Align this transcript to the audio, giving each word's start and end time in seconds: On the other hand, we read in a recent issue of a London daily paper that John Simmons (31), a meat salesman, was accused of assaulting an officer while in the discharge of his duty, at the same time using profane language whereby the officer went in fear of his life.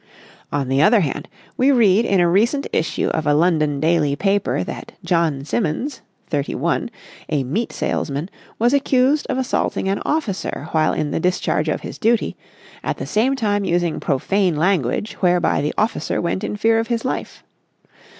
On 0.51 0.67
the 0.67 0.81
other 0.81 1.01
hand, 1.01 1.27
we 1.57 1.69
read 1.71 2.05
in 2.05 2.19
a 2.19 2.27
recent 2.27 2.65
issue 2.73 3.09
of 3.09 3.27
a 3.27 3.35
London 3.35 3.79
daily 3.79 4.15
paper 4.15 4.63
that 4.63 4.93
John 5.05 5.45
Simmons 5.45 6.01
(31), 6.31 6.89
a 7.29 7.43
meat 7.43 7.71
salesman, 7.71 8.27
was 8.57 8.73
accused 8.73 9.27
of 9.29 9.37
assaulting 9.37 9.87
an 9.87 10.01
officer 10.03 10.69
while 10.71 10.93
in 10.93 11.11
the 11.11 11.19
discharge 11.19 11.69
of 11.69 11.81
his 11.81 11.99
duty, 11.99 12.35
at 12.83 12.97
the 12.97 13.05
same 13.05 13.35
time 13.35 13.63
using 13.63 13.99
profane 13.99 14.55
language 14.55 15.13
whereby 15.19 15.61
the 15.61 15.75
officer 15.77 16.19
went 16.19 16.43
in 16.43 16.55
fear 16.55 16.79
of 16.79 16.87
his 16.87 17.05
life. 17.05 17.43